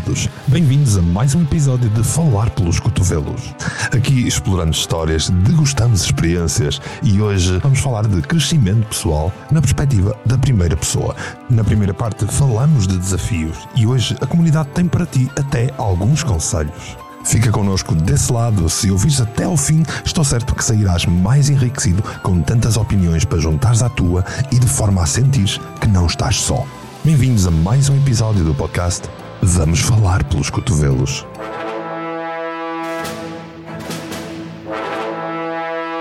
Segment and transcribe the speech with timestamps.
[0.00, 3.54] todos, bem-vindos a mais um episódio de Falar pelos Cotovelos.
[3.92, 10.36] Aqui exploramos histórias, degustamos experiências e hoje vamos falar de crescimento pessoal na perspectiva da
[10.36, 11.14] primeira pessoa.
[11.48, 16.24] Na primeira parte falamos de desafios e hoje a comunidade tem para ti até alguns
[16.24, 16.96] conselhos.
[17.24, 22.02] Fica connosco desse lado, se ouvires até ao fim, estou certo que sairás mais enriquecido
[22.20, 26.40] com tantas opiniões para juntares à tua e de forma a sentir que não estás
[26.40, 26.66] só.
[27.04, 29.08] Bem-vindos a mais um episódio do podcast
[29.46, 31.26] Vamos Falar pelos Cotovelos.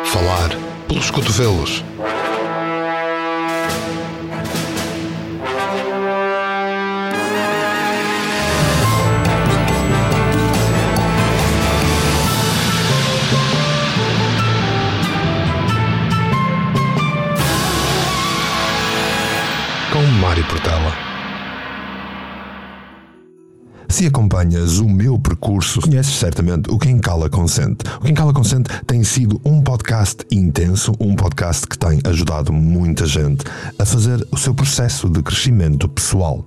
[0.05, 0.49] Falar
[0.88, 1.84] pelos Cotovelos.
[19.91, 21.12] Com Mário Portela.
[23.94, 27.86] Se acompanhas o meu percurso, conheces certamente o Quem Cala Consente.
[27.99, 33.05] O Quem Cala Consente tem sido um podcast intenso, um podcast que tem ajudado muita
[33.05, 33.46] gente
[33.77, 36.44] a fazer o seu processo de crescimento pessoal.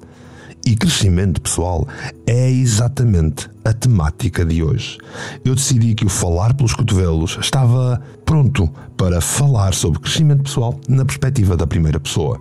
[0.66, 1.86] E crescimento pessoal
[2.26, 4.98] é exatamente a temática de hoje.
[5.44, 11.04] Eu decidi que o Falar pelos Cotovelos estava pronto para falar sobre crescimento pessoal na
[11.04, 12.40] perspectiva da primeira pessoa.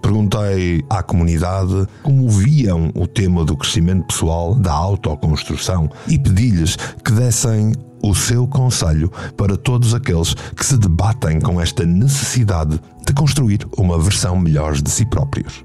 [0.00, 7.12] Perguntei à comunidade como viam o tema do crescimento pessoal, da autoconstrução e pedi-lhes que
[7.12, 13.66] dessem o seu conselho para todos aqueles que se debatem com esta necessidade de construir
[13.76, 15.64] uma versão melhor de si próprios.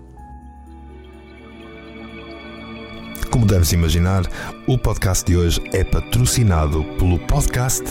[3.29, 4.23] Como deves imaginar,
[4.67, 7.83] o podcast de hoje é patrocinado pelo podcast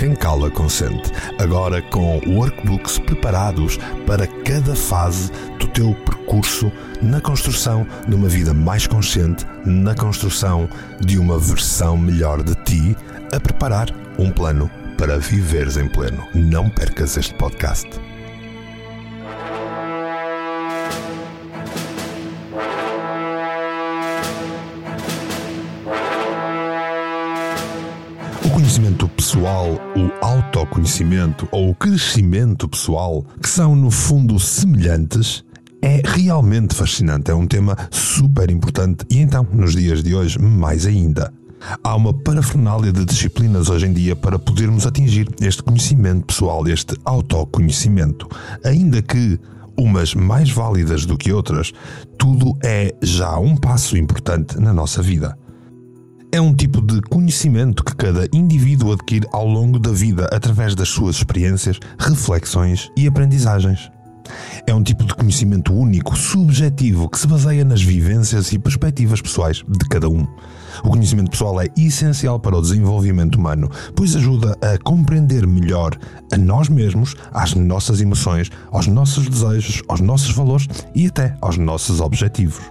[0.00, 1.12] quem cala consente.
[1.38, 8.54] Agora com workbooks preparados para cada fase do teu percurso na construção de uma vida
[8.54, 10.66] mais consciente, na construção
[11.00, 12.96] de uma versão melhor de ti,
[13.30, 16.26] a preparar um plano para viveres em pleno.
[16.34, 17.86] Não percas este podcast.
[30.80, 35.44] Autoconhecimento ou crescimento pessoal, que são no fundo semelhantes,
[35.82, 37.30] é realmente fascinante.
[37.30, 41.32] É um tema super importante e então, nos dias de hoje, mais ainda.
[41.84, 46.96] Há uma parafernália de disciplinas hoje em dia para podermos atingir este conhecimento pessoal, este
[47.04, 48.26] autoconhecimento.
[48.64, 49.38] Ainda que
[49.76, 51.72] umas mais válidas do que outras,
[52.16, 55.36] tudo é já um passo importante na nossa vida.
[56.32, 60.88] É um tipo de conhecimento que cada indivíduo adquire ao longo da vida através das
[60.88, 63.90] suas experiências, reflexões e aprendizagens.
[64.64, 69.64] É um tipo de conhecimento único, subjetivo, que se baseia nas vivências e perspectivas pessoais
[69.68, 70.24] de cada um.
[70.84, 75.98] O conhecimento pessoal é essencial para o desenvolvimento humano, pois ajuda a compreender melhor
[76.32, 81.56] a nós mesmos, às nossas emoções, aos nossos desejos, aos nossos valores e até aos
[81.56, 82.62] nossos objetivos.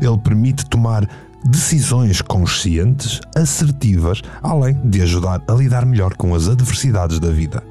[0.00, 1.08] Ele permite tomar
[1.44, 7.62] decisões conscientes, assertivas, além de ajudar a lidar melhor com as adversidades da vida.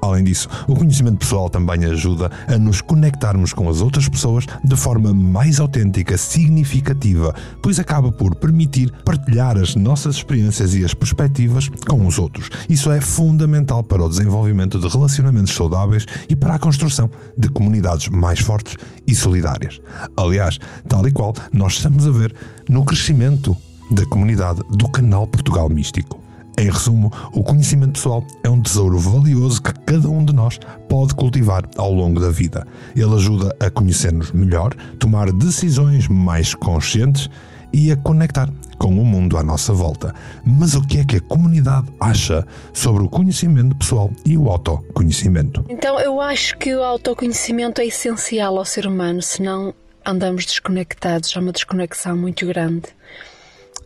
[0.00, 4.76] Além disso, o conhecimento pessoal também ajuda a nos conectarmos com as outras pessoas de
[4.76, 11.68] forma mais autêntica, significativa, pois acaba por permitir partilhar as nossas experiências e as perspectivas
[11.88, 12.50] com os outros.
[12.68, 18.08] Isso é fundamental para o desenvolvimento de relacionamentos saudáveis e para a construção de comunidades
[18.08, 18.76] mais fortes
[19.06, 19.80] e solidárias.
[20.16, 20.58] Aliás,
[20.88, 22.34] tal e qual nós estamos a ver
[22.68, 23.56] no crescimento
[23.90, 26.20] da comunidade do canal Portugal Místico.
[26.58, 30.58] Em resumo, o conhecimento pessoal é um tesouro valioso que cada um de nós
[30.88, 32.66] pode cultivar ao longo da vida.
[32.94, 37.28] Ele ajuda a conhecer-nos melhor, tomar decisões mais conscientes
[37.74, 40.14] e a conectar com o mundo à nossa volta.
[40.46, 45.62] Mas o que é que a comunidade acha sobre o conhecimento pessoal e o autoconhecimento?
[45.68, 49.74] Então, eu acho que o autoconhecimento é essencial ao ser humano, senão
[50.06, 51.36] andamos desconectados.
[51.36, 52.88] Há uma desconexão muito grande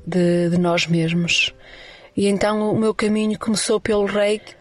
[0.06, 1.52] de, de nós mesmos.
[2.20, 4.54] E então o meu caminho começou pelo reiki.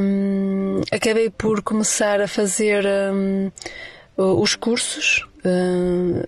[0.00, 3.52] Um, acabei por começar a fazer um,
[4.16, 6.22] os cursos, um,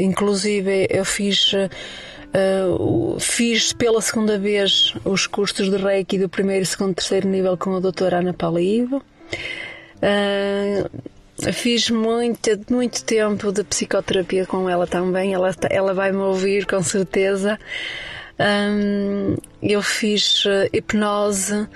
[0.00, 1.52] inclusive eu fiz.
[1.52, 7.56] Uh, fiz pela segunda vez os cursos de Reiki do primeiro, segundo e terceiro nível
[7.56, 9.04] com a doutora Ana Paula Ivo.
[10.02, 15.32] Uh, fiz muito, muito tempo de psicoterapia com ela também.
[15.32, 17.56] Ela, ela vai me ouvir com certeza.
[18.38, 21.68] Um, eu fiz uh, hipnose,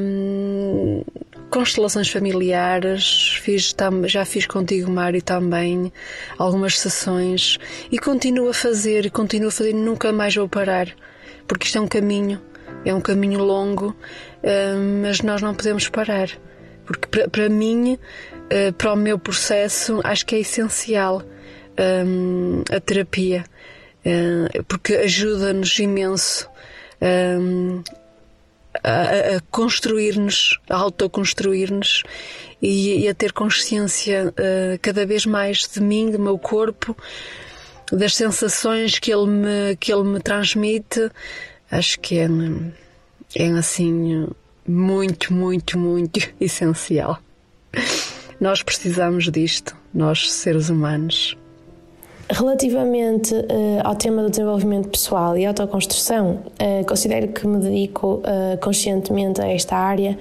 [0.00, 1.04] um,
[1.50, 3.74] constelações familiares, fiz,
[4.06, 5.92] já fiz contigo, Mário, também
[6.38, 7.58] algumas sessões
[7.90, 10.88] e continuo a fazer, e continuo a fazer, nunca mais vou parar,
[11.46, 12.40] porque isto é um caminho,
[12.86, 13.94] é um caminho longo,
[14.42, 16.30] eh, mas nós não podemos parar,
[16.86, 17.98] porque para, mim,
[18.48, 21.22] eh, para o meu processo, acho que é essencial
[22.70, 23.44] a terapia,
[24.66, 26.48] porque ajuda-nos imenso
[28.82, 32.02] a, a construir-nos, a autoconstruir-nos
[32.60, 36.96] e, e, a ter consciência uh, cada vez mais de mim, do meu corpo,
[37.90, 41.10] das sensações que ele me, que ele me transmite.
[41.70, 42.28] Acho que é,
[43.34, 44.28] é assim
[44.66, 47.18] muito, muito, muito essencial.
[48.40, 51.36] Nós precisamos disto, nós seres humanos.
[52.32, 53.44] Relativamente uh,
[53.84, 59.48] ao tema do desenvolvimento pessoal e autoconstrução, uh, considero que me dedico uh, conscientemente a
[59.52, 60.18] esta área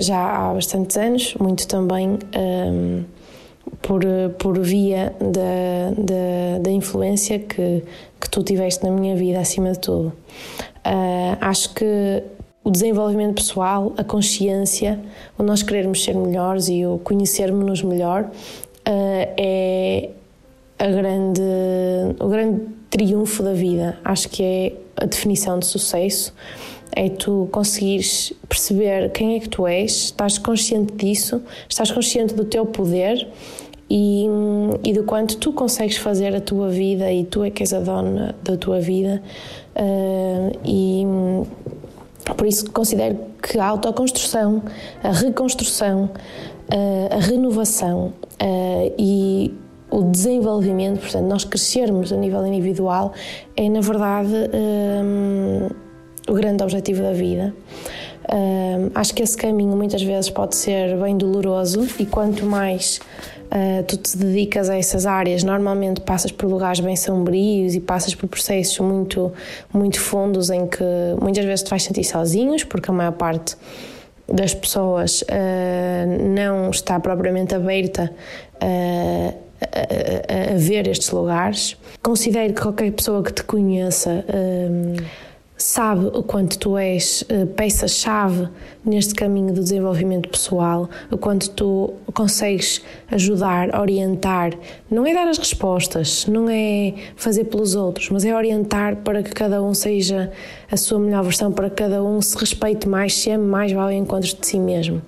[0.00, 3.04] já há bastantes anos, muito também um,
[3.80, 4.02] por,
[4.36, 7.82] por via da, da, da, influência que,
[8.20, 10.12] que tu tiveste na minha vida, acima de tudo.
[11.40, 12.22] acho que
[12.62, 15.00] o desenvolvimento pessoal, a consciência,
[15.38, 18.28] o nós querermos ser melhores e o conhecermos-nos melhor
[18.84, 20.10] é
[20.78, 21.42] a grande,
[22.20, 23.98] o grande triunfo da vida.
[24.04, 26.32] Acho que é a definição de sucesso.
[26.92, 32.44] É tu conseguires perceber quem é que tu és, estás consciente disso, estás consciente do
[32.44, 33.28] teu poder
[33.90, 34.26] e,
[34.82, 37.80] e do quanto tu consegues fazer a tua vida e tu é que és a
[37.80, 39.22] dona da tua vida.
[39.76, 41.04] Uh, e
[42.36, 44.62] por isso considero que a autoconstrução,
[45.02, 46.10] a reconstrução,
[46.72, 49.54] uh, a renovação uh, e
[49.90, 53.12] o desenvolvimento, portanto, nós crescermos a nível individual,
[53.56, 55.68] é na verdade um,
[56.28, 57.54] o grande objetivo da vida.
[58.30, 63.00] Um, acho que esse caminho muitas vezes pode ser bem doloroso e quanto mais
[63.46, 68.14] uh, tu te dedicas a essas áreas, normalmente passas por lugares bem sombrios e passas
[68.14, 69.32] por processos muito,
[69.72, 70.84] muito fundos em que
[71.18, 73.56] muitas vezes te vais sentir sozinhos, porque a maior parte
[74.30, 78.12] das pessoas uh, não está propriamente aberta
[78.62, 81.76] uh, a, a, ver estes lugares.
[82.02, 84.96] Considero que qualquer pessoa que te conheça um,
[85.58, 88.48] sabe o quanto tu és uh, peça-chave
[88.84, 94.52] neste caminho do desenvolvimento pessoal, o quanto tu consegues ajudar, orientar.
[94.88, 99.32] Não é dar as respostas, não é fazer pelos outros, mas é orientar para que
[99.32, 100.30] cada um seja
[100.70, 103.92] a sua melhor versão, para cada um se respeite mais, se ame mais, vá ao
[103.92, 105.00] encontro de si mesmo.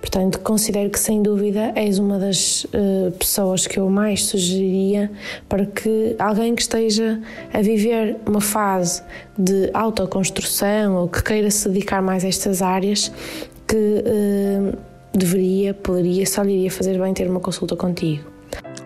[0.00, 5.10] Portanto, considero que sem dúvida és uma das uh, pessoas que eu mais sugeriria
[5.48, 7.20] para que alguém que esteja
[7.52, 9.02] a viver uma fase
[9.38, 13.10] de autoconstrução ou que queira se dedicar mais a estas áreas,
[13.66, 14.78] que uh,
[15.12, 18.24] deveria, poderia, só lhe iria fazer bem ter uma consulta contigo.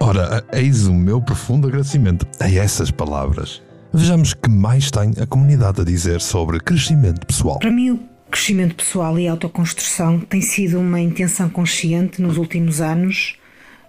[0.00, 3.62] Ora, eis o meu profundo agradecimento a essas palavras.
[3.96, 7.60] Vejamos que mais tem a comunidade a dizer sobre crescimento pessoal.
[7.60, 13.36] Para mim, crescimento pessoal e autoconstrução tem sido uma intenção consciente nos últimos anos.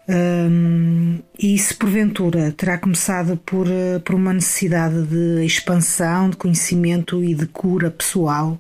[0.08, 7.24] Um, e se porventura terá começado por, eh, por uma necessidade de expansão, de conhecimento
[7.24, 8.60] e de cura pessoal,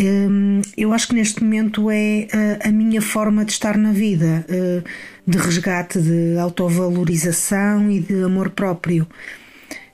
[0.00, 3.92] um, eu acho que neste momento é a, eh, a minha forma de estar na
[3.92, 4.82] vida, uh,
[5.30, 9.06] de resgate, de autovalorização e de amor próprio.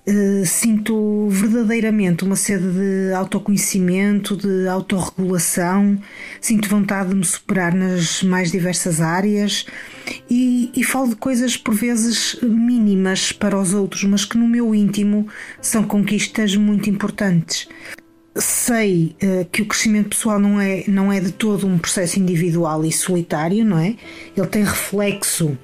[0.08, 5.98] Eh, sinto verdadeiramente uma sede de autoconhecimento, de autorregulação,
[6.40, 9.66] sinto vontade de me superar nas mais diversas áreas.
[10.30, 14.72] E, e falo de coisas por vezes mínimas para os outros, mas que no meu
[14.72, 15.26] íntimo
[15.60, 17.68] são conquistas muito importantes.
[18.36, 22.84] Sei uh, que o crescimento pessoal não é, não é de todo um processo individual
[22.84, 23.96] e solitário, não é?
[24.36, 25.58] Ele tem reflexo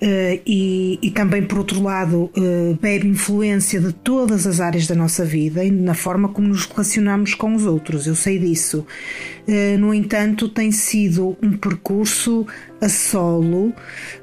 [0.00, 4.94] Uh, e, e, também, por outro lado, uh, bebe influência de todas as áreas da
[4.94, 8.06] nossa vida e na forma como nos relacionamos com os outros.
[8.06, 8.86] Eu sei disso.
[9.48, 12.46] Uh, no entanto, tem sido um percurso
[12.80, 13.72] a solo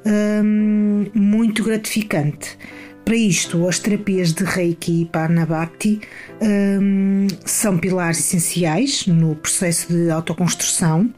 [0.06, 2.58] um, muito gratificante.
[3.04, 6.00] Para isto, as terapias de Reiki e Parnabhakti
[6.42, 11.14] um, são pilares essenciais no processo de autoconstrução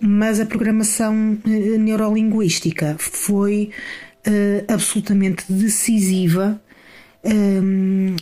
[0.00, 3.70] mas a programação eh, neurolinguística foi
[4.24, 6.60] eh, absolutamente decisiva.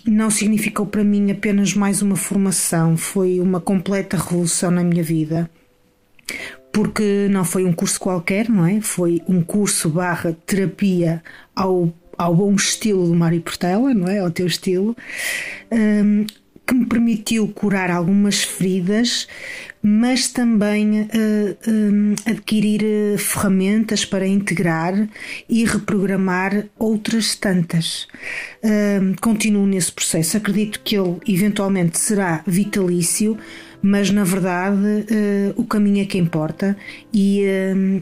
[0.06, 5.50] não significou para mim apenas mais uma formação, foi uma completa revolução na minha vida.
[6.72, 8.80] Porque não foi um curso qualquer, não é?
[8.80, 11.22] Foi um curso barra terapia
[11.54, 14.20] ao, ao bom estilo do Mário Portela, não é?
[14.20, 14.96] Ao teu estilo
[16.66, 19.26] que me permitiu curar algumas feridas,
[19.82, 21.06] mas também uh,
[21.68, 25.08] um, adquirir uh, ferramentas para integrar
[25.48, 28.06] e reprogramar outras tantas.
[28.62, 33.36] Uh, continuo nesse processo, acredito que ele eventualmente será vitalício,
[33.82, 35.04] mas na verdade
[35.56, 36.76] o caminho é que importa
[37.12, 37.42] e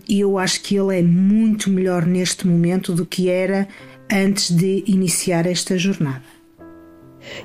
[0.06, 3.66] eu acho que ele é muito melhor neste momento do que era
[4.12, 6.39] antes de iniciar esta jornada.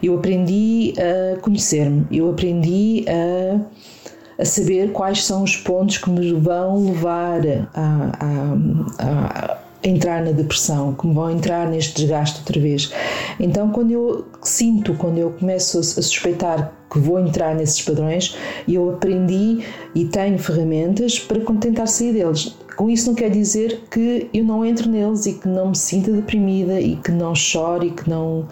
[0.02, 6.34] Eu aprendi a conhecer-me, eu aprendi a, a, saber quais são os pontos que me
[6.34, 7.42] vão levar
[7.74, 12.92] a, a, a entrar na depressão, que me vão entrar neste desgaste outra vez.
[13.40, 18.36] Então, quando eu sinto, quando eu começo a, suspeitar que vou entrar nesses padrões,
[18.68, 19.64] eu aprendi
[19.94, 22.56] e tenho ferramentas para tentar sair deles.
[22.76, 26.12] Com isso não quer dizer que eu não entro neles e que não me sinta
[26.12, 28.48] deprimida e que não chore e que não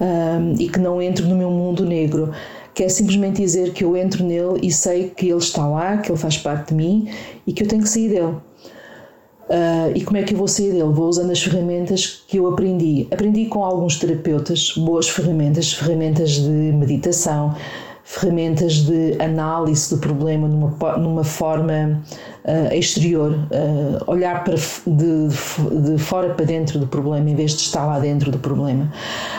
[0.00, 2.32] um, e que não entro no meu mundo negro.
[2.74, 6.18] Quer simplesmente dizer que eu entro nele e sei que ele está lá, que ele
[6.18, 7.08] faz parte de mim
[7.46, 8.36] e que eu tenho que sair dele.
[9.48, 10.84] Uh, e como é que eu vou sair dele?
[10.84, 13.06] Vou usando as ferramentas que eu aprendi.
[13.10, 17.54] Aprendi com alguns terapeutas boas ferramentas, ferramentas de meditação,
[18.04, 22.02] ferramentas de análise do problema numa, numa forma
[22.44, 27.62] uh, exterior, uh, olhar para de, de, fora para dentro do problema em vez de
[27.62, 28.92] estar lá dentro do problema.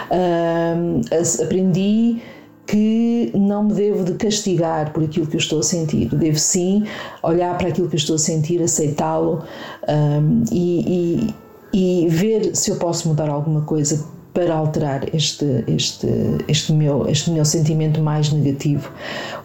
[0.09, 1.01] Uh,
[1.43, 2.21] aprendi
[2.65, 6.83] que não me devo de castigar por aquilo que eu estou a sentir, devo sim
[7.21, 9.43] olhar para aquilo que eu estou a sentir, aceitá-lo
[9.87, 11.29] um, e,
[11.71, 16.07] e, e ver se eu posso mudar alguma coisa para alterar este, este,
[16.45, 18.91] este, meu, este meu sentimento mais negativo,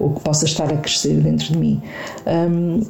[0.01, 1.81] ou que possa estar a crescer dentro de mim.
[2.27, 2.85] Um,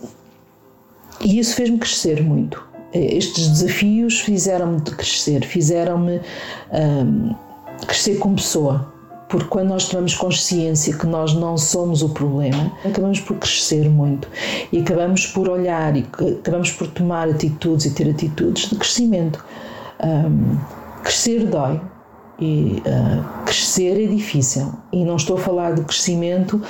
[1.20, 2.64] e isso fez-me crescer muito.
[2.94, 6.22] Estes desafios fizeram-me crescer, fizeram-me
[6.72, 7.34] um,
[7.86, 8.90] crescer como pessoa.
[9.28, 14.26] Porque quando nós tomamos consciência que nós não somos o problema, acabamos por crescer muito
[14.72, 16.04] e acabamos por olhar e
[16.40, 19.44] acabamos por tomar atitudes e ter atitudes de crescimento.
[20.02, 21.80] Um, crescer dói,
[22.40, 24.72] e uh, crescer é difícil.
[24.90, 26.60] E não estou a falar do crescimento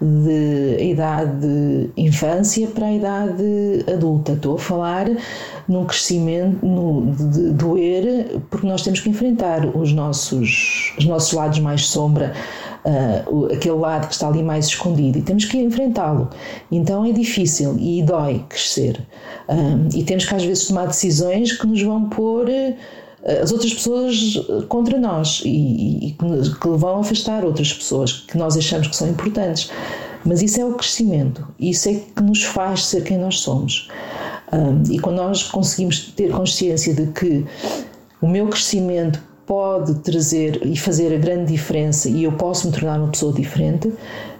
[0.00, 4.32] de idade de infância para a idade adulta.
[4.32, 5.06] Estou a falar
[5.68, 11.58] num crescimento no, de doer, porque nós temos que enfrentar os nossos, os nossos lados
[11.58, 12.32] mais sombra.
[12.84, 16.30] Uh, aquele lado que está ali mais escondido e temos que enfrentá-lo.
[16.70, 19.06] Então é difícil e dói crescer.
[19.46, 22.48] Uh, e temos que às vezes tomar decisões que nos vão pôr
[23.24, 26.16] as outras pessoas contra nós e, e,
[26.60, 29.70] que vão afastar outras pessoas que nós achamos que são importantes.
[30.24, 33.88] Mas isso é o crescimento, isso é que nos faz ser quem nós somos.
[34.52, 37.44] Um, e quando nós conseguimos ter consciência de que
[38.20, 42.98] o meu crescimento pode trazer e fazer a grande diferença e eu posso me tornar
[42.98, 43.92] uma pessoa diferente,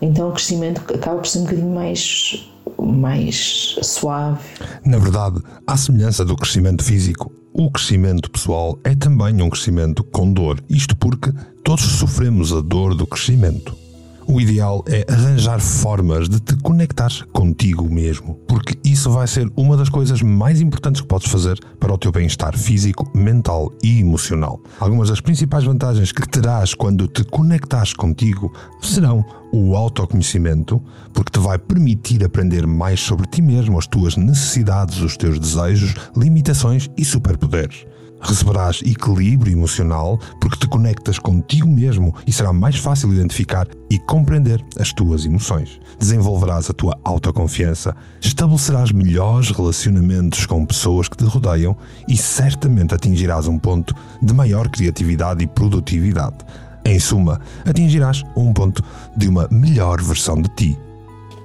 [0.03, 4.41] então o crescimento acaba por ser um bocadinho mais mais suave.
[4.85, 10.33] Na verdade, à semelhança do crescimento físico, o crescimento pessoal é também um crescimento com
[10.33, 11.33] dor, isto porque
[11.65, 13.88] todos sofremos a dor do crescimento.
[14.31, 19.75] O ideal é arranjar formas de te conectar contigo mesmo, porque isso vai ser uma
[19.75, 24.61] das coisas mais importantes que podes fazer para o teu bem-estar físico, mental e emocional.
[24.79, 30.79] Algumas das principais vantagens que terás quando te conectares contigo serão o autoconhecimento,
[31.15, 35.95] porque te vai permitir aprender mais sobre ti mesmo, as tuas necessidades, os teus desejos,
[36.15, 37.87] limitações e superpoderes.
[38.21, 44.65] Receberás equilíbrio emocional porque te conectas contigo mesmo e será mais fácil identificar e compreender
[44.79, 45.81] as tuas emoções.
[45.99, 51.77] Desenvolverás a tua autoconfiança, estabelecerás melhores relacionamentos com pessoas que te rodeiam
[52.09, 56.37] e certamente atingirás um ponto de maior criatividade e produtividade.
[56.85, 58.83] Em suma, atingirás um ponto
[59.17, 60.79] de uma melhor versão de ti.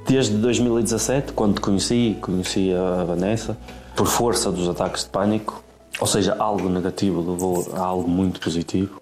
[0.08, 3.58] Desde 2017, quando te conheci, conheci a Vanessa,
[3.96, 5.63] por força dos ataques de pânico,
[6.04, 9.00] ou seja, algo negativo levou a algo muito positivo,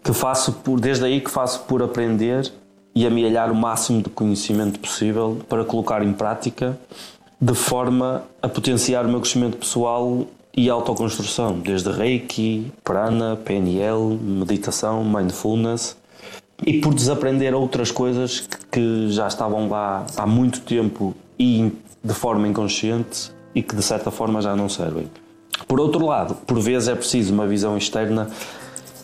[0.00, 2.52] que faço por, desde aí que faço por aprender
[2.94, 6.78] e amealhar o máximo de conhecimento possível para colocar em prática
[7.40, 10.24] de forma a potenciar o meu crescimento pessoal
[10.56, 15.96] e autoconstrução, desde Reiki, Prana, PNL, meditação, mindfulness
[16.64, 21.72] e por desaprender outras coisas que já estavam lá há muito tempo e
[22.04, 25.10] de forma inconsciente e que de certa forma já não servem.
[25.66, 28.28] Por outro lado, por vezes é preciso uma visão externa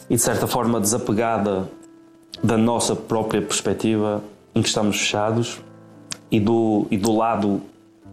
[0.08, 1.68] e de certa forma desapegada
[2.42, 4.22] da nossa própria perspectiva
[4.54, 5.60] em que estamos fechados
[6.30, 7.60] e do, e do lado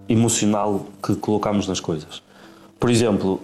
[0.08, 2.22] emocional que colocamos nas coisas.
[2.80, 3.42] Por exemplo,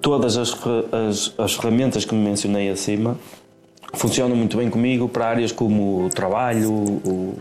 [0.00, 0.56] todas as,
[0.92, 3.16] as, as ferramentas que me mencionei acima
[3.94, 7.34] funcionam muito bem comigo para áreas como o trabalho, o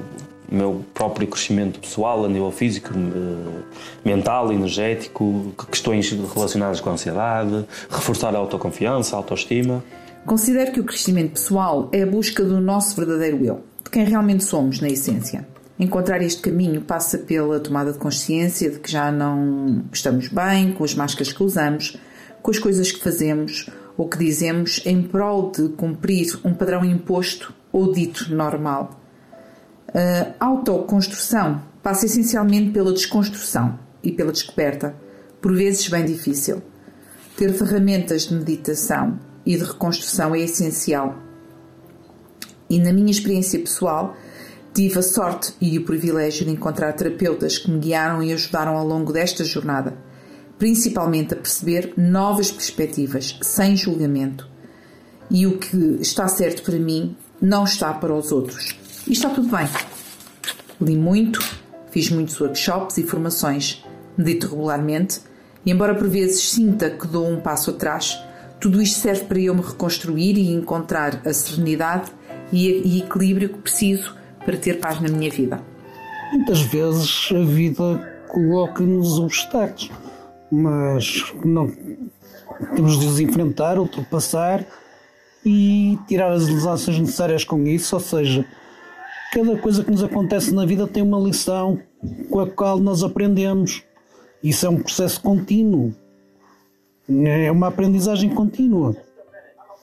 [0.52, 3.64] meu próprio crescimento pessoal a nível físico, eh,
[4.04, 9.84] mental, energético, questões relacionadas com a ansiedade, reforçar a autoconfiança, a autoestima.
[10.26, 14.44] Considero que o crescimento pessoal é a busca do nosso verdadeiro eu, de quem realmente
[14.44, 15.48] somos na essência.
[15.78, 20.84] Encontrar este caminho passa pela tomada de consciência de que já não estamos bem com
[20.84, 21.98] as máscaras que usamos,
[22.42, 27.54] com as coisas que fazemos ou que dizemos em prol de cumprir um padrão imposto
[27.72, 29.05] ou dito normal.
[29.98, 34.94] A autoconstrução passa essencialmente pela desconstrução e pela descoberta,
[35.42, 36.62] por vezes bem difícil.
[37.38, 41.16] Ter ferramentas de meditação e de reconstrução é essencial.
[42.70, 44.18] E na minha experiência pessoal,
[44.74, 48.86] tive a sorte e o privilégio de encontrar terapeutas que me guiaram e ajudaram ao
[48.86, 49.98] longo desta jornada,
[50.60, 54.46] principalmente a perceber novas perspectivas, sem julgamento.
[55.32, 58.76] E o que está certo para mim não está para os outros.
[59.08, 59.68] E está tudo bem.
[60.82, 61.40] Li muito,
[61.92, 63.86] fiz muitos workshops e formações,
[64.18, 65.22] medito regularmente,
[65.64, 68.20] e embora por vezes sinta que dou um passo atrás,
[68.60, 72.12] tudo isto serve para eu me reconstruir e encontrar a serenidade
[72.52, 75.62] e equilíbrio que preciso para ter paz na minha vida.
[76.32, 79.92] Muitas vezes a vida coloca-nos obstáculos,
[80.52, 81.72] mas não
[82.76, 84.66] temos de os enfrentar, ultrapassar
[85.46, 88.46] e tirar as lições necessárias com isso, ou seja,
[89.36, 91.78] cada coisa que nos acontece na vida tem uma lição
[92.30, 93.84] com a qual nós aprendemos.
[94.42, 95.94] Isso é um processo contínuo.
[97.10, 98.96] É uma aprendizagem contínua.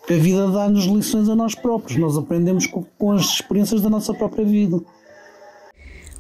[0.09, 1.99] A vida dá-nos lições a nós próprios.
[1.99, 4.81] Nós aprendemos com as experiências da nossa própria vida.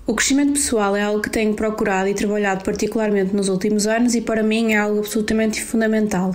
[0.06, 4.20] O crescimento pessoal é algo que tenho procurado e trabalhado particularmente nos últimos anos e
[4.20, 6.34] para mim é algo absolutamente fundamental.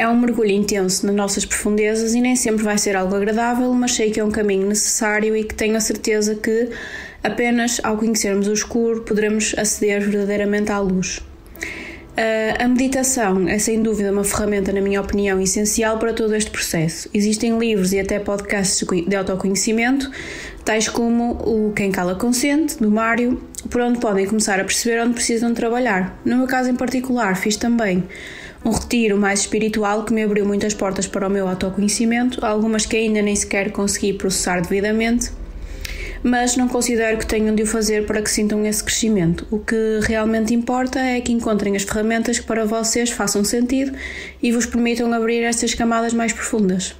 [0.00, 3.92] É um mergulho intenso nas nossas profundezas e nem sempre vai ser algo agradável, mas
[3.92, 6.70] sei que é um caminho necessário e que tenho a certeza que
[7.22, 11.20] apenas ao conhecermos o escuro poderemos aceder verdadeiramente à luz.
[12.58, 17.10] A meditação é sem dúvida uma ferramenta, na minha opinião, essencial para todo este processo.
[17.12, 20.10] Existem livros e até podcasts de autoconhecimento,
[20.64, 25.12] tais como o Quem Cala Consciente, do Mário, por onde podem começar a perceber onde
[25.12, 26.18] precisam trabalhar.
[26.24, 28.02] No meu caso em particular, fiz também
[28.64, 32.96] um retiro mais espiritual que me abriu muitas portas para o meu autoconhecimento, algumas que
[32.96, 35.32] ainda nem sequer consegui processar devidamente,
[36.22, 39.46] mas não considero que tenham de o fazer para que sintam esse crescimento.
[39.50, 43.96] O que realmente importa é que encontrem as ferramentas que para vocês façam sentido
[44.42, 46.94] e vos permitam abrir estas camadas mais profundas.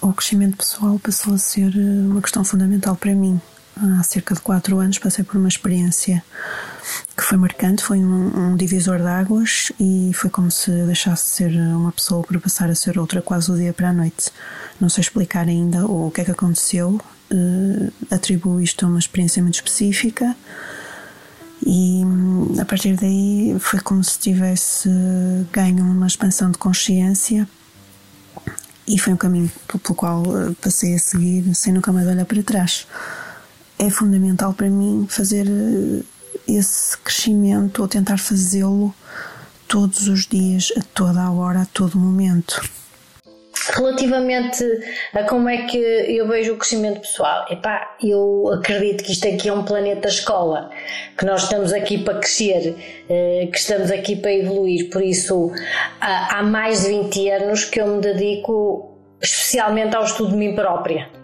[0.00, 3.40] O crescimento pessoal passou a ser eh, uma questão fundamental para mim.
[3.76, 6.22] Há cerca de quatro anos passei por uma experiência
[7.16, 11.30] que foi marcante, foi um, um, divisor de águas e foi como se deixasse de
[11.30, 14.30] ser uma pessoa para passar a ser outra quase o dia para a noite.
[14.80, 17.00] Não sei explicar ainda o que é que aconteceu,
[17.32, 20.36] uh, atribuo isto a uma experiência muito específica
[21.66, 22.02] e
[22.60, 24.88] a partir daí foi como se tivesse
[25.52, 27.48] ganho uma expansão de consciência
[28.88, 32.42] e foi um caminho pelo qual eh, passei a seguir sem nunca mais olhar para
[32.42, 32.86] trás.
[33.78, 36.02] É fundamental para mim fazer eh,
[36.48, 38.94] esse crescimento ou tentar fazê-lo
[39.68, 42.60] todos os dias, a toda a hora, a todo momento.
[43.74, 44.64] Relativamente
[45.12, 49.48] a como é que eu vejo o crescimento pessoal, epá, eu acredito que isto aqui
[49.48, 50.70] é um planeta escola,
[51.18, 52.74] que nós estamos aqui para crescer,
[53.10, 55.52] eh, que estamos aqui para evoluir, por isso
[56.00, 61.17] há mais de 20 anos que eu me dedico especialmente ao estudo de mim própria.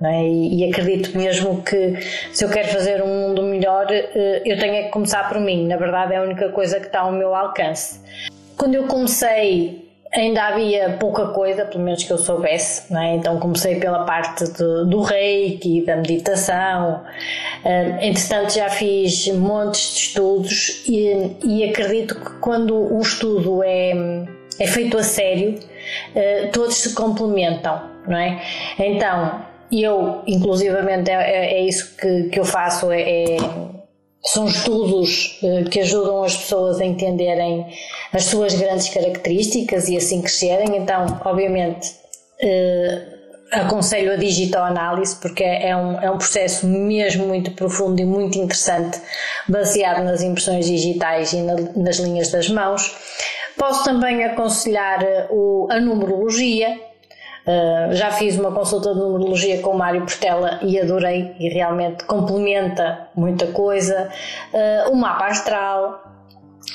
[0.00, 0.28] É?
[0.28, 1.96] E, acredito mesmo que
[2.32, 5.66] se eu quero fazer um mundo melhor, eh, eu tenho que começar por mim.
[5.66, 8.00] Na verdade, é a única coisa que está ao meu alcance.
[8.56, 13.16] Quando eu comecei, ainda havia pouca coisa, pelo menos que eu soubesse, é?
[13.16, 17.02] então comecei pela parte de, do reiki, da meditação.
[17.64, 23.92] Eh, entretanto, já fiz montes de estudos e, e acredito que quando o estudo é,
[24.60, 25.58] é feito a sério,
[26.14, 28.40] eh, todos se complementam, não é?
[28.78, 33.36] Então, eu, inclusivamente, é, é, é isso que, que eu faço, é, é
[34.24, 37.66] são estudos eh, que ajudam as pessoas a entenderem
[38.12, 40.76] as suas grandes características e assim crescerem.
[40.76, 41.94] Então, obviamente,
[42.40, 43.18] eh,
[43.52, 48.38] aconselho a digital análise porque é um, é um processo mesmo muito profundo e muito
[48.38, 49.00] interessante,
[49.48, 52.94] baseado nas impressões digitais e na, nas linhas das mãos.
[53.56, 55.00] Posso também aconselhar
[55.30, 56.78] o, a numerologia,
[57.48, 62.04] Uh, já fiz uma consulta de numerologia com o Mário Portela e adorei e realmente
[62.04, 64.10] complementa muita coisa.
[64.52, 66.02] Uh, o mapa astral,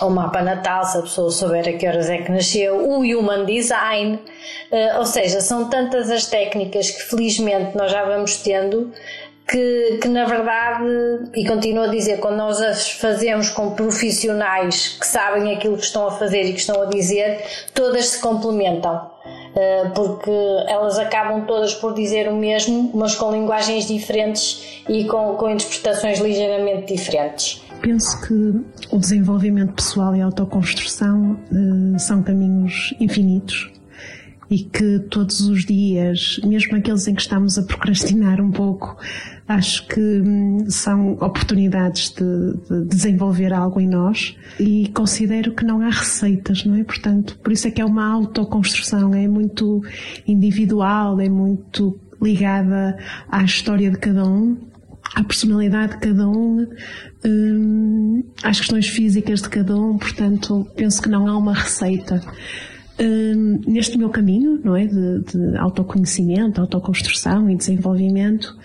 [0.01, 3.45] o mapa natal, se a pessoa souber a que horas é que nasceu, o human
[3.45, 8.91] design, uh, ou seja, são tantas as técnicas que felizmente nós já vamos tendo
[9.47, 10.85] que, que na verdade,
[11.35, 16.07] e continuo a dizer, quando nós as fazemos com profissionais que sabem aquilo que estão
[16.07, 17.43] a fazer e que estão a dizer,
[17.75, 19.12] todas se complementam.
[19.53, 20.31] Uh, porque
[20.67, 26.19] elas acabam todas por dizer o mesmo, mas com linguagens diferentes e com, com interpretações
[26.19, 27.61] ligeiramente diferentes.
[27.79, 33.71] Penso que o desenvolvimento pessoal e a autoconstrução uh, são caminhos infinitos
[34.49, 38.97] e que todos os dias, mesmo aqueles em que estamos a procrastinar um pouco,
[39.47, 45.81] acho que hum, são oportunidades de, de, desenvolver algo em nós e considero que não
[45.81, 46.83] há receitas, não é?
[46.83, 49.81] Portanto, por isso é que é uma autoconstrução, é muito
[50.27, 52.97] individual, é muito ligada
[53.29, 54.57] à história de cada um
[55.15, 56.65] à personalidade de cada um,
[57.23, 62.21] hum, às questões físicas de cada um, portanto, penso que não há uma receita.
[62.99, 68.55] Hum, neste meu caminho, não é, de, de autoconhecimento, autoconstrução e desenvolvimento,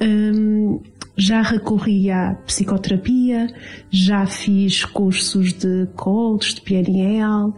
[0.00, 0.80] hum,
[1.16, 3.48] já recorri à psicoterapia,
[3.90, 7.52] já fiz cursos de coach, de PNL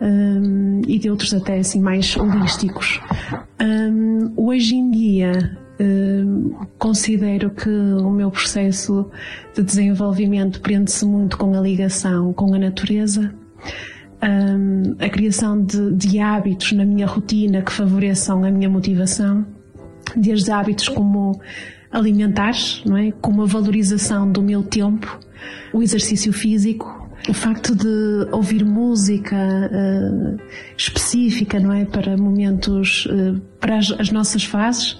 [0.00, 3.00] um, e de outros até assim mais holísticos.
[3.60, 9.10] Um, hoje em dia um, considero que o meu processo
[9.54, 13.34] de desenvolvimento prende-se muito com a ligação com a natureza
[14.22, 19.46] um, a criação de, de hábitos na minha rotina que favoreçam a minha motivação,
[20.16, 21.40] desde hábitos como
[21.90, 22.54] alimentar,
[22.84, 23.12] não é?
[23.20, 25.18] como a valorização do meu tempo,
[25.72, 30.40] o exercício físico, o facto de ouvir música uh,
[30.76, 34.92] específica, não é, para momentos, uh, para as, as, nossas fases,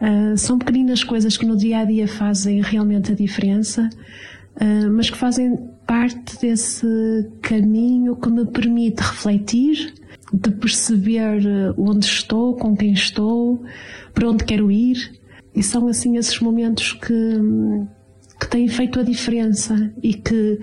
[0.00, 3.88] uh, são pequeninas coisas que no dia a dia fazem realmente a diferença,
[4.92, 6.86] mas que fazem parte desse
[7.42, 9.92] caminho que me permite refletir,
[10.32, 13.60] de perceber eh, onde estou, com quem estou,
[14.14, 15.20] para onde quero ir.
[15.52, 17.40] E são assim esses momentos que,
[18.40, 20.60] que têm feito a diferença e que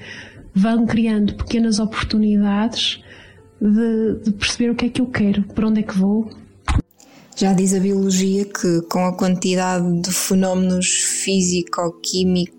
[0.56, 3.04] vão criando pequenas oportunidades
[3.60, 6.30] de, de perceber o que é que eu quero, para onde é que vou.
[7.36, 12.57] Já diz a biologia que, com a quantidade de fenómenos físico-químicos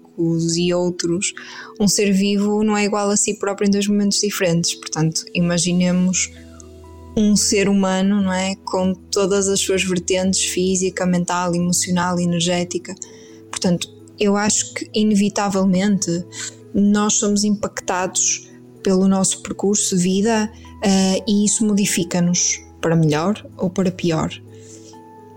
[0.56, 1.32] e outros,
[1.78, 4.74] um ser vivo não é igual a si próprio em dois momentos diferentes.
[4.74, 6.30] Portanto, imaginemos
[7.16, 8.54] um ser humano, não é?
[8.64, 12.94] Com todas as suas vertentes física, mental, emocional, energética.
[13.50, 16.24] Portanto, eu acho que inevitavelmente
[16.74, 18.48] nós somos impactados
[18.82, 24.30] pelo nosso percurso de vida uh, e isso modifica-nos para melhor ou para pior.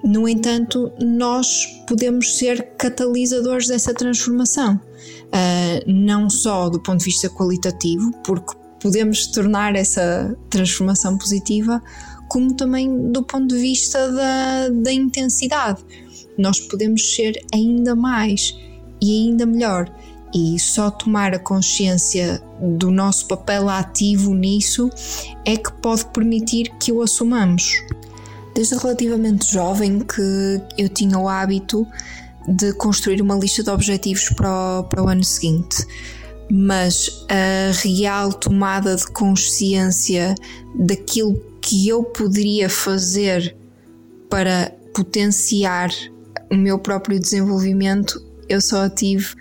[0.03, 7.29] No entanto, nós podemos ser catalisadores dessa transformação, uh, não só do ponto de vista
[7.29, 11.81] qualitativo, porque podemos tornar essa transformação positiva,
[12.27, 15.83] como também do ponto de vista da, da intensidade.
[16.37, 18.57] Nós podemos ser ainda mais
[18.99, 19.93] e ainda melhor.
[20.33, 24.89] E só tomar a consciência do nosso papel ativo nisso
[25.45, 27.83] é que pode permitir que o assumamos
[28.61, 31.87] desde relativamente jovem que eu tinha o hábito
[32.47, 35.83] de construir uma lista de objetivos para o, para o ano seguinte.
[36.47, 40.35] Mas a real tomada de consciência
[40.75, 43.55] daquilo que eu poderia fazer
[44.29, 45.89] para potenciar
[46.51, 49.33] o meu próprio desenvolvimento, eu só a tive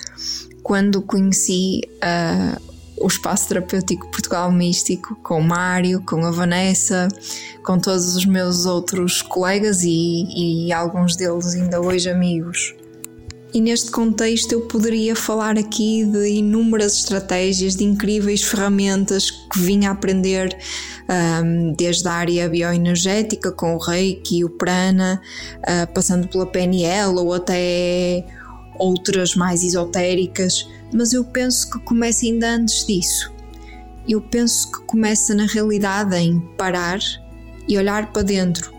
[0.62, 2.69] quando conheci uh,
[3.00, 7.08] o espaço terapêutico Portugal Místico, com o Mário, com a Vanessa,
[7.64, 12.74] com todos os meus outros colegas e, e alguns deles ainda hoje amigos.
[13.52, 19.86] E neste contexto eu poderia falar aqui de inúmeras estratégias, de incríveis ferramentas que vim
[19.86, 20.56] a aprender
[21.42, 25.20] um, desde a área bioenergética com o Reiki o Prana,
[25.58, 28.24] uh, passando pela PNL ou até
[28.78, 33.32] outras mais esotéricas mas eu penso que começa ainda antes disso.
[34.08, 36.98] Eu penso que começa na realidade em parar
[37.68, 38.72] e olhar para dentro,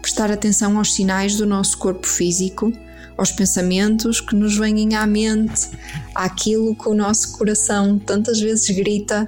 [0.00, 2.72] prestar atenção aos sinais do nosso corpo físico,
[3.16, 5.68] aos pensamentos que nos vêm à mente,
[6.14, 9.26] àquilo que o nosso coração tantas vezes grita.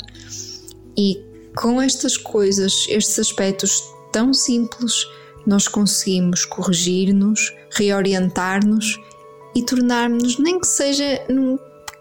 [0.96, 1.20] E
[1.56, 5.06] com estas coisas, estes aspectos tão simples,
[5.44, 9.00] nós conseguimos corrigir-nos, reorientar-nos
[9.54, 11.58] e tornar-nos, nem que seja num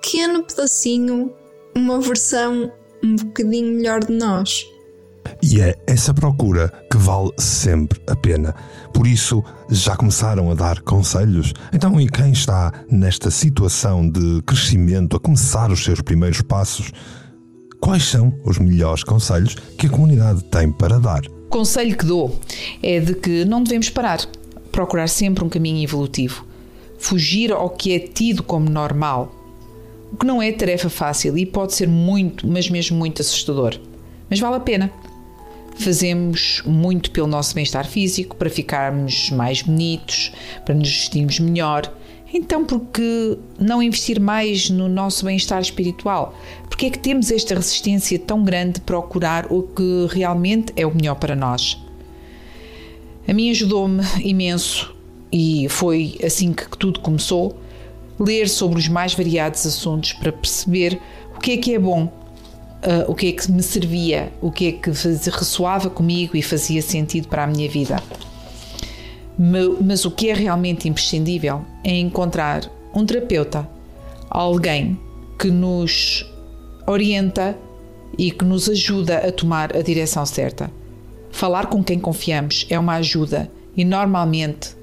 [0.09, 1.31] pequeno pedacinho,
[1.75, 2.71] uma versão
[3.03, 4.65] um bocadinho melhor de nós.
[5.43, 8.55] E é essa procura que vale sempre a pena.
[8.91, 11.53] Por isso, já começaram a dar conselhos?
[11.71, 16.91] Então, e quem está nesta situação de crescimento, a começar os seus primeiros passos?
[17.79, 21.21] quais são os melhores conselhos que a comunidade tem para dar.
[21.25, 22.37] O conselho que dou
[22.83, 24.19] é de que não devemos parar,
[24.69, 26.45] procurar sempre um caminho evolutivo,
[26.97, 29.38] fugir ao que é tido como normal,
[30.11, 33.79] o que não é tarefa fácil e pode ser muito, mas mesmo muito assustador.
[34.29, 34.91] Mas vale a pena.
[35.75, 40.31] Fazemos muito pelo nosso bem-estar físico, para ficarmos mais bonitos,
[40.65, 41.93] para nos vestirmos melhor.
[42.33, 46.37] Então, por que não investir mais no nosso bem-estar espiritual?
[46.67, 50.93] Porque é que temos esta resistência tão grande de procurar o que realmente é o
[50.93, 51.77] melhor para nós?
[53.27, 54.95] A mim ajudou-me imenso
[55.31, 57.57] e foi assim que tudo começou.
[58.19, 60.99] Ler sobre os mais variados assuntos para perceber
[61.35, 62.11] o que é que é bom
[62.83, 66.81] uh, o que é que me servia, o que é que ressoava comigo e fazia
[66.81, 68.01] sentido para a minha vida.
[69.81, 73.67] Mas o que é realmente imprescindível é encontrar um terapeuta,
[74.29, 74.99] alguém
[75.37, 76.25] que nos
[76.85, 77.57] orienta
[78.17, 80.69] e que nos ajuda a tomar a direção certa.
[81.31, 84.75] Falar com quem confiamos é uma ajuda e normalmente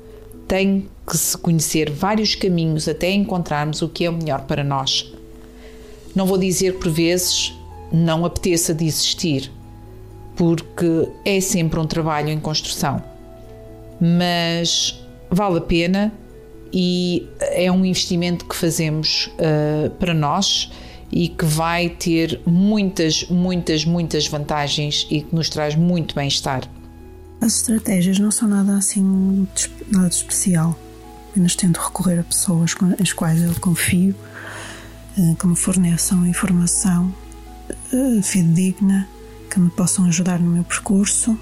[0.49, 5.13] tem que se conhecer vários caminhos até encontrarmos o que é o melhor para nós.
[6.15, 7.55] Não vou dizer por vezes
[7.93, 9.51] não apeteça de existir,
[10.35, 13.03] porque é sempre um trabalho em construção.
[14.01, 16.13] Mas vale a pena
[16.73, 20.71] e é um investimento que fazemos uh, para nós
[21.13, 26.69] e que vai ter muitas, muitas, muitas vantagens e que nos traz muito bem-estar.
[27.41, 29.47] As estratégias não são nada assim
[29.91, 30.77] nada de especial.
[31.37, 34.15] Apenas tento recorrer a pessoas as quais eu confio,
[35.19, 37.15] eh, que me forneçam informação
[37.93, 39.07] uh, fidedigna,
[39.51, 41.39] que me possam ajudar no meu percurso.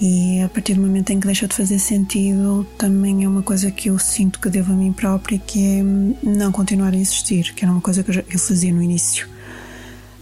[0.00, 3.70] E a partir do momento em que deixa de fazer sentido, também é uma coisa
[3.70, 5.82] que eu sinto que devo a mim própria, que é
[6.28, 9.28] não continuar a insistir, que era uma coisa que eu, fazia no início.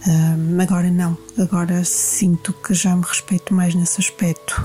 [0.05, 4.63] Uh, agora não, agora sinto que já me respeito mais nesse aspecto.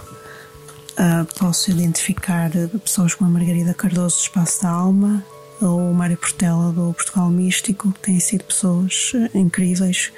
[1.01, 2.51] Uh, posso identificar
[2.85, 5.25] pessoas como a Margarida Cardoso do Espaço da Alma,
[5.59, 10.13] ou o Mário Portela do Portugal Místico, que têm sido pessoas eh, incríveis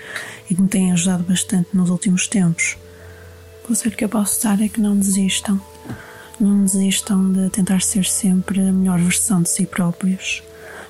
[0.50, 2.76] e que me têm ajudado bastante nos últimos tempos.
[3.62, 5.60] O conselho que eu posso dar é que não desistam.
[6.40, 10.42] Não desistam de tentar ser sempre a melhor versão de si próprios.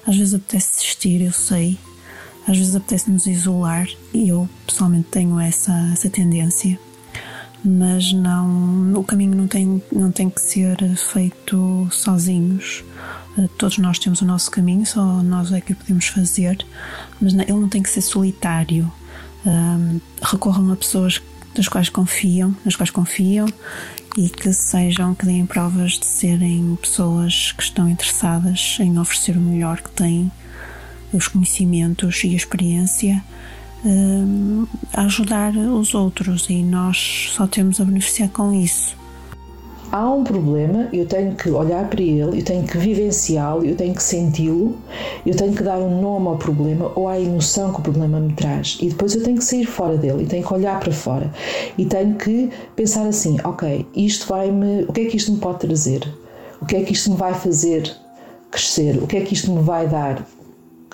[0.07, 1.79] Às vezes apetece desistir, eu sei.
[2.49, 6.79] Às vezes apetece nos isolar e eu pessoalmente tenho essa, essa tendência.
[7.65, 12.83] Mas não, o caminho não tem, não tem que ser feito sozinhos
[13.39, 16.65] eh, todos nós temos o nosso caminho, só nós é que o podemos fazer,
[17.21, 18.91] mas ele não tem que ser solitário.
[20.23, 21.21] Recorram a pessoas
[21.55, 23.47] das quais confiam, nas quais confiam
[24.17, 29.41] e que sejam, que deem provas de serem pessoas que estão interessadas em oferecer o
[29.41, 30.31] melhor que têm,
[31.13, 33.23] os conhecimentos e a experiência
[34.95, 39.03] a ajudar os outros e nós só temos a beneficiar com isso
[39.93, 43.95] há um problema, eu tenho que olhar para ele, eu tenho que vivenciá-lo, eu tenho
[43.95, 44.75] que senti-lo,
[45.27, 48.33] eu tenho que dar um nome ao problema ou à emoção que o problema me
[48.33, 48.79] traz.
[48.81, 51.31] E depois eu tenho que sair fora dele, e tenho que olhar para fora
[51.77, 54.85] e tenho que pensar assim: ok, isto vai-me.
[54.85, 56.03] O que é que isto me pode trazer?
[56.61, 57.95] O que é que isto me vai fazer
[58.51, 58.97] crescer?
[59.03, 60.25] O que é que isto me vai dar?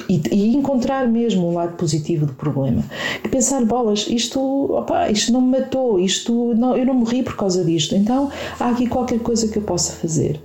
[0.08, 2.82] E, e, encontrar mesmo um lado positivo do problema.
[3.22, 4.40] E pensar, bolas, isto,
[4.72, 8.70] opa, isto não me matou, isto não, eu não morri por causa disto, então há
[8.70, 10.40] aqui qualquer coisa que eu possa fazer.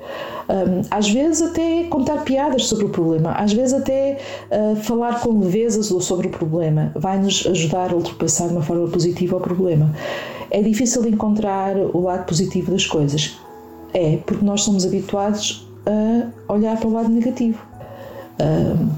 [0.49, 4.19] Um, às vezes até contar piadas sobre o problema, às vezes até
[4.51, 8.87] uh, falar com leveza sobre o problema vai nos ajudar a ultrapassar de uma forma
[8.89, 9.95] positiva o problema.
[10.51, 13.37] É difícil encontrar o lado positivo das coisas.
[13.93, 17.59] É, porque nós somos habituados a olhar para o lado negativo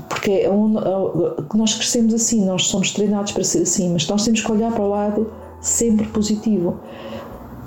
[0.10, 4.41] porque é é nós crescemos assim, nós somos treinados para ser assim, mas nós temos
[4.41, 6.80] que olhar para o lado sempre positivo,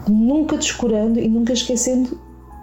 [0.08, 2.18] nunca descurando e nunca esquecendo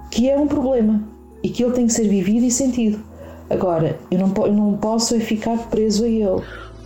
[0.09, 1.03] que é um problema
[1.43, 3.03] e que ele tem que ser vivido e sentido.
[3.49, 6.41] Agora, eu não, eu não posso é ficar preso a ele.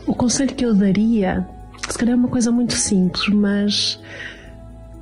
[0.06, 1.48] O conselho que eu daria,
[1.88, 4.00] se calhar é uma coisa muito simples, mas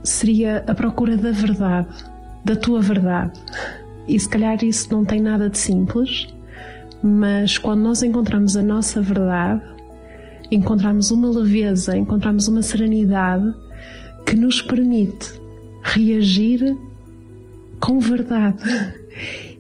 [0.04, 1.88] seria a procura da verdade,
[2.46, 3.40] da tua verdade.
[4.08, 6.28] E se calhar isso não tem nada de simples,
[7.04, 9.62] mas quando nós encontramos a nossa verdade,
[10.52, 13.54] encontramos uma leveza, encontramos uma serenidade
[14.26, 15.40] que nos permite
[15.84, 16.76] reagir
[17.80, 18.64] com verdade.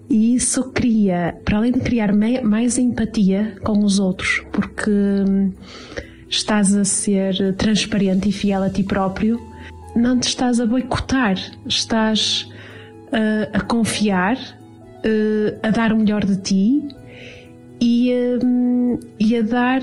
[0.09, 5.51] E isso cria, para além de criar mais empatia com os outros, porque hum,
[6.29, 9.39] estás a ser transparente e fiel a ti próprio,
[9.95, 12.49] não te estás a boicotar, estás
[13.07, 16.87] uh, a confiar, uh, a dar o melhor de ti
[17.79, 18.13] e,
[18.43, 19.81] um, e a dar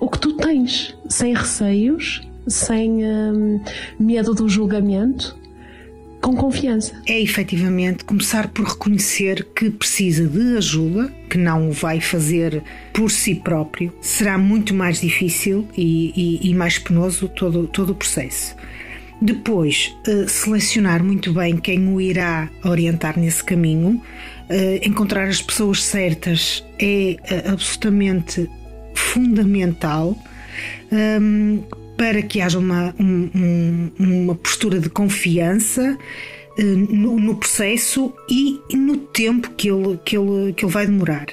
[0.00, 3.60] o que tu tens, sem receios, sem hum,
[3.98, 5.38] medo do julgamento,
[6.20, 7.00] com confiança.
[7.06, 13.10] É efetivamente começar por reconhecer que precisa de ajuda, que não o vai fazer por
[13.10, 13.92] si próprio.
[14.00, 18.54] Será muito mais difícil e, e, e mais penoso todo, todo o processo.
[19.20, 24.00] Depois, uh, selecionar muito bem quem o irá orientar nesse caminho,
[24.48, 28.48] uh, encontrar as pessoas certas é uh, absolutamente
[28.94, 30.16] fundamental
[30.90, 31.62] um,
[31.98, 35.98] para que haja uma, um, uma postura de confiança
[36.58, 41.26] no, processo e no tempo que ele, que, ele, que ele vai demorar.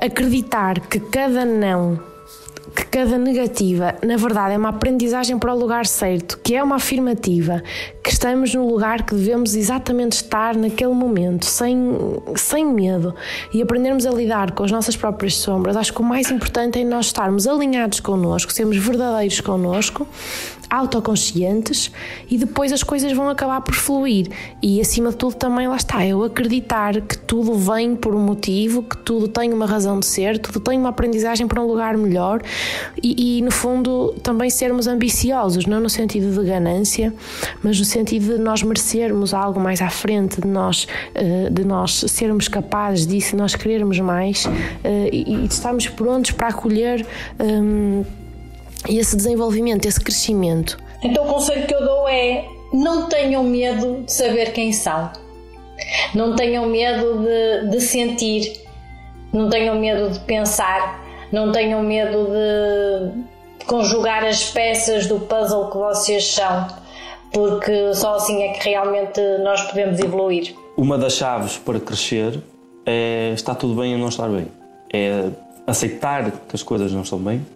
[0.00, 2.09] Acreditar que cada não
[2.74, 6.76] que cada negativa, na verdade, é uma aprendizagem para o lugar certo, que é uma
[6.76, 7.62] afirmativa,
[8.02, 11.76] que estamos no lugar que devemos exatamente estar naquele momento, sem,
[12.36, 13.14] sem medo,
[13.52, 15.76] e aprendermos a lidar com as nossas próprias sombras.
[15.76, 20.06] Acho que o mais importante é nós estarmos alinhados connosco, sermos verdadeiros connosco,
[20.70, 21.90] autoconscientes,
[22.30, 24.28] e depois as coisas vão acabar por fluir.
[24.62, 28.82] E acima de tudo, também lá está, eu acreditar que tudo vem por um motivo,
[28.82, 32.40] que tudo tem uma razão de ser, tudo tem uma aprendizagem para um lugar melhor
[33.02, 37.12] e, e, no fundo também sermos ambiciosos, não no sentido de ganância,
[37.62, 42.04] mas no sentido de nós merecermos algo mais à frente, de nós, eh, de nós
[42.08, 44.46] sermos capazes disso, nós querermos mais
[44.84, 47.06] eh, e, de estarmos prontos para acolher
[48.88, 50.78] um, esse desenvolvimento, esse crescimento.
[51.02, 55.10] Então o conselho que eu dou é não tenham medo de saber quem são.
[56.14, 58.60] Não tenham medo de, de sentir,
[59.32, 65.76] não tenham medo de pensar, não tenham medo de conjugar as peças do puzzle que
[65.76, 66.66] vocês são,
[67.32, 70.54] porque só assim é que realmente nós podemos evoluir.
[70.76, 72.40] Uma das chaves para crescer
[72.84, 74.48] é estar tudo bem ou não estar bem.
[74.92, 75.28] É
[75.66, 77.46] aceitar que as coisas não estão bem,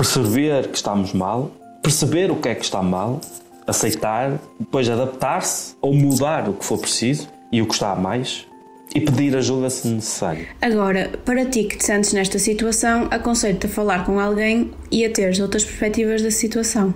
[0.00, 1.50] perceber que estamos mal,
[1.82, 3.20] perceber o que é que está mal,
[3.66, 8.46] aceitar, depois adaptar-se ou mudar o que for preciso e o que está a mais
[8.94, 10.46] e pedir ajuda se necessário.
[10.62, 15.10] Agora, para ti que te sentes nesta situação, aconselho-te a falar com alguém e a
[15.10, 16.94] teres outras perspectivas da situação.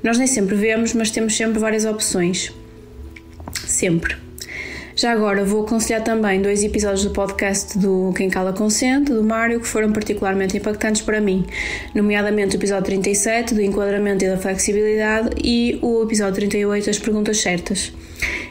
[0.00, 2.54] Nós nem sempre vemos, mas temos sempre várias opções.
[3.66, 4.23] Sempre.
[4.96, 9.58] Já agora vou aconselhar também dois episódios do podcast do Quem Cala Consente, do Mário,
[9.58, 11.44] que foram particularmente impactantes para mim,
[11.92, 17.40] nomeadamente o episódio 37, do enquadramento e da flexibilidade, e o episódio 38, das perguntas
[17.40, 17.92] certas.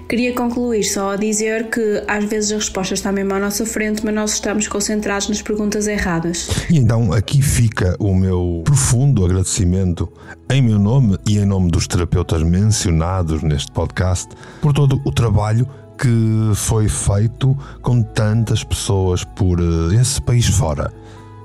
[0.10, 4.04] Queria concluir só a dizer que às vezes a resposta está mesmo à nossa frente,
[4.04, 6.50] mas nós estamos concentrados nas perguntas erradas.
[6.70, 10.12] E então aqui fica o meu profundo agradecimento
[10.52, 14.30] em meu nome e em nome dos terapeutas mencionados neste podcast
[14.62, 20.92] por todo o trabalho que foi feito com tantas pessoas por eh, esse país fora.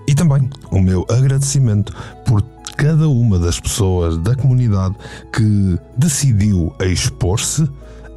[0.06, 1.94] E também o meu agradecimento
[2.26, 2.42] por
[2.76, 4.94] cada uma das pessoas da comunidade
[5.32, 7.68] que decidiu expor-se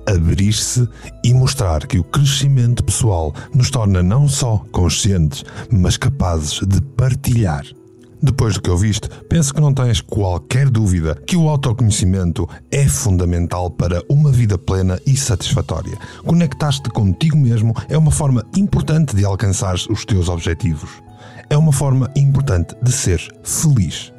[0.06, 0.88] abrir-se
[1.24, 7.66] e mostrar que o crescimento pessoal nos torna não só conscientes, mas capazes de partilhar.
[8.24, 13.72] Depois do que ouviste, penso que não tens qualquer dúvida que o autoconhecimento é fundamental
[13.72, 15.98] para uma vida plena e satisfatória.
[16.24, 20.92] Conectar-te contigo mesmo é uma forma importante de alcançar os teus objetivos.
[21.50, 24.14] É uma forma importante de ser feliz.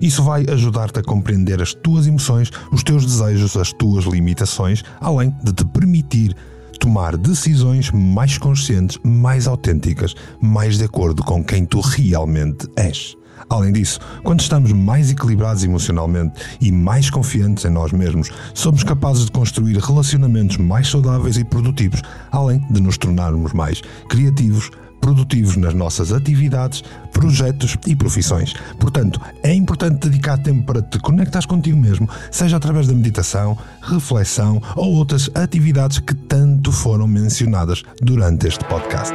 [0.00, 5.34] Isso vai ajudar-te a compreender as tuas emoções, os teus desejos, as tuas limitações, além
[5.42, 6.34] de te permitir
[6.78, 13.16] tomar decisões mais conscientes, mais autênticas, mais de acordo com quem tu realmente és.
[13.48, 19.26] Além disso, quando estamos mais equilibrados emocionalmente e mais confiantes em nós mesmos, somos capazes
[19.26, 24.70] de construir relacionamentos mais saudáveis e produtivos, além de nos tornarmos mais criativos,
[25.00, 28.54] produtivos nas nossas atividades, projetos e profissões.
[28.78, 34.60] Portanto, é importante dedicar tempo para te conectares contigo mesmo, seja através da meditação, reflexão
[34.76, 39.14] ou outras atividades que tanto foram mencionadas durante este podcast.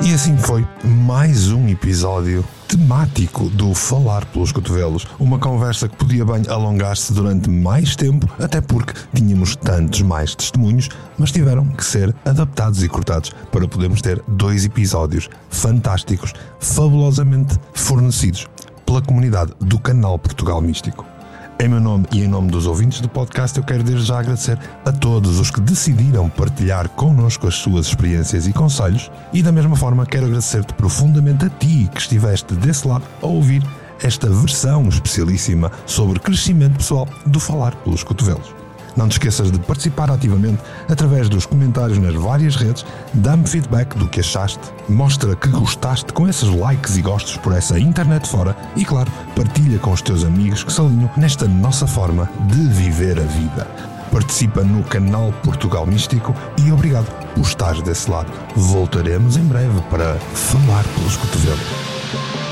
[0.00, 5.04] E assim foi mais um episódio temático do Falar pelos Cotovelos.
[5.18, 10.88] Uma conversa que podia bem alongar-se durante mais tempo, até porque tínhamos tantos mais testemunhos,
[11.18, 18.46] mas tiveram que ser adaptados e cortados para podermos ter dois episódios fantásticos, fabulosamente fornecidos
[18.86, 21.04] pela comunidade do canal Portugal Místico.
[21.60, 24.56] Em meu nome e em nome dos ouvintes do podcast, eu quero desde já agradecer
[24.84, 29.74] a todos os que decidiram partilhar connosco as suas experiências e conselhos, e da mesma
[29.74, 33.60] forma quero agradecer-te profundamente a ti que estiveste desse lado a ouvir
[34.00, 38.57] esta versão especialíssima sobre crescimento pessoal do Falar pelos Cotovelos.
[38.96, 42.84] Não te esqueças de participar ativamente através dos comentários nas várias redes,
[43.14, 47.78] dá-me feedback do que achaste, mostra que gostaste com esses likes e gostos por essa
[47.78, 52.28] internet fora e, claro, partilha com os teus amigos que se alinham nesta nossa forma
[52.48, 53.66] de viver a vida.
[54.10, 56.34] Participa no canal Portugal Místico
[56.64, 58.32] e obrigado por estar desse lado.
[58.56, 62.47] Voltaremos em breve para falar pelos cotovelos.